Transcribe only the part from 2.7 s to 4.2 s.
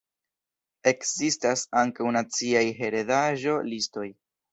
heredaĵo-listoj.